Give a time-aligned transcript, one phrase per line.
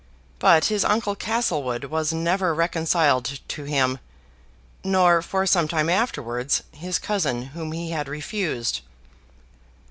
[0.39, 3.99] But his uncle Castlewood was never reconciled to him;
[4.83, 8.81] nor, for some time afterwards, his cousin whom he had refused.